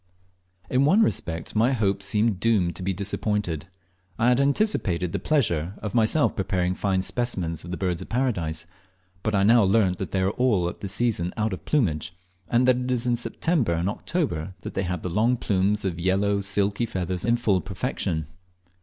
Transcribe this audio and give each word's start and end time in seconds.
In 0.67 0.83
one 0.83 1.03
respect 1.03 1.55
my 1.55 1.73
hopes 1.73 2.07
seemed 2.07 2.39
doomed 2.39 2.75
to 2.75 2.81
be 2.81 2.91
disappointed. 2.91 3.67
I 4.17 4.29
had 4.29 4.41
anticipated 4.41 5.11
the 5.11 5.19
pleasure 5.19 5.75
of 5.77 5.93
myself 5.93 6.35
preparing 6.35 6.73
fine 6.73 7.03
specimens 7.03 7.63
of 7.63 7.69
the 7.69 7.77
Birds 7.77 8.01
of 8.01 8.09
Paradise, 8.09 8.65
but 9.21 9.35
I 9.35 9.43
now 9.43 9.61
learnt 9.63 9.99
that 9.99 10.09
they 10.09 10.21
are 10.21 10.31
all 10.31 10.67
at 10.69 10.79
this 10.81 10.91
season 10.93 11.31
out 11.37 11.53
of 11.53 11.65
plumage, 11.65 12.15
and 12.49 12.67
that 12.67 12.77
it 12.77 12.89
is 12.91 13.05
in 13.05 13.15
September 13.15 13.73
and 13.73 13.87
October 13.87 14.55
that 14.61 14.73
they 14.73 14.81
have 14.81 15.03
the 15.03 15.07
long 15.11 15.37
plumes 15.37 15.85
of 15.85 15.99
yellow 15.99 16.39
silky 16.41 16.87
feathers 16.87 17.23
in 17.23 17.37
full 17.37 17.61
perfection. 17.61 18.25